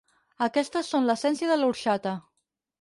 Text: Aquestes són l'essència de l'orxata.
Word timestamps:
Aquestes 0.45 0.89
són 0.95 1.05
l'essència 1.11 1.53
de 1.53 1.61
l'orxata. 1.61 2.19